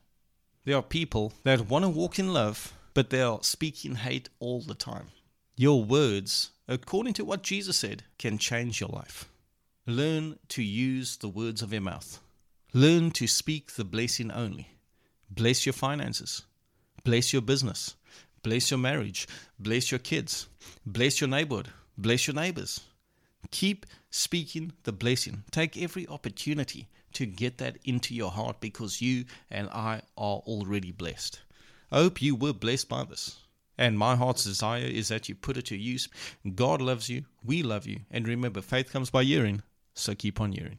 There 0.65 0.77
are 0.77 0.83
people 0.83 1.33
that 1.43 1.69
want 1.69 1.85
to 1.85 1.89
walk 1.89 2.19
in 2.19 2.33
love, 2.33 2.73
but 2.95 3.11
they 3.11 3.21
are 3.21 3.43
speaking 3.43 3.97
hate 3.97 4.29
all 4.39 4.61
the 4.61 4.75
time. 4.75 5.09
Your 5.57 5.85
words, 5.85 6.53
according 6.69 7.15
to 7.15 7.25
what 7.25 7.43
Jesus 7.43 7.77
said, 7.77 8.05
can 8.19 8.39
change 8.39 8.81
your 8.81 8.89
life. 8.89 9.29
Learn 9.87 10.39
to 10.49 10.63
use 10.63 11.17
the 11.17 11.29
words 11.29 11.61
of 11.61 11.73
your 11.73 11.83
mouth. 11.83 12.21
Learn 12.75 13.11
to 13.11 13.27
speak 13.27 13.73
the 13.73 13.85
blessing 13.85 14.31
only. 14.31 14.69
Bless 15.31 15.67
your 15.67 15.75
finances. 15.75 16.47
Bless 17.05 17.33
your 17.33 17.43
business. 17.43 17.97
Bless 18.43 18.71
your 18.71 18.79
marriage. 18.79 19.29
Bless 19.59 19.91
your 19.91 19.99
kids. 19.99 20.47
Bless 20.87 21.21
your 21.21 21.29
neighborhood. 21.29 21.69
Bless 21.99 22.27
your 22.27 22.35
neighbors. 22.35 22.81
Keep 23.51 23.85
speaking 24.11 24.73
the 24.85 24.93
blessing. 24.93 25.45
Take 25.51 25.77
every 25.77 26.09
opportunity 26.09 26.89
to 27.13 27.27
get 27.27 27.59
that 27.59 27.77
into 27.85 28.15
your 28.15 28.31
heart 28.31 28.61
because 28.61 29.03
you 29.03 29.27
and 29.51 29.69
I 29.69 30.01
are 30.17 30.39
already 30.47 30.93
blessed. 30.93 31.41
I 31.91 31.99
hope 31.99 32.23
you 32.23 32.35
were 32.35 32.55
blessed 32.55 32.89
by 32.89 33.05
this. 33.05 33.37
And 33.77 33.99
my 33.99 34.17
heart's 34.17 34.45
desire 34.45 34.85
is 34.85 35.09
that 35.09 35.29
you 35.29 35.35
put 35.35 35.59
it 35.59 35.67
to 35.67 35.77
use. 35.77 36.09
God 36.55 36.81
loves 36.81 37.11
you. 37.11 37.25
We 37.45 37.63
love 37.63 37.87
you. 37.87 38.01
And 38.11 38.27
remember, 38.27 38.63
faith 38.63 38.91
comes 38.91 39.11
by 39.11 39.25
hearing. 39.25 39.63
So 39.95 40.15
keep 40.15 40.41
on 40.41 40.53
hearing. 40.53 40.79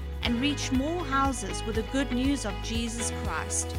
and 0.23 0.41
reach 0.41 0.71
more 0.71 1.05
houses 1.05 1.63
with 1.65 1.75
the 1.75 1.83
good 1.93 2.11
news 2.11 2.45
of 2.45 2.53
Jesus 2.63 3.13
Christ. 3.23 3.75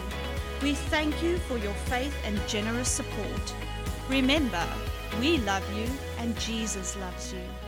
We 0.64 0.76
thank 0.76 1.22
you 1.22 1.40
for 1.40 1.58
your 1.58 1.74
faith 1.74 2.16
and 2.24 2.40
generous 2.48 2.88
support. 2.88 3.54
Remember, 4.08 4.66
we 5.20 5.38
love 5.40 5.64
you 5.78 5.86
and 6.20 6.40
Jesus 6.40 6.96
loves 6.96 7.34
you. 7.34 7.63